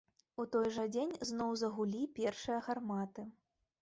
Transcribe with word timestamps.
У 0.43 0.45
той 0.55 0.69
жа 0.77 0.85
дзень 0.95 1.13
зноў 1.31 1.51
загулі 1.65 2.01
першыя 2.19 2.57
гарматы. 2.69 3.29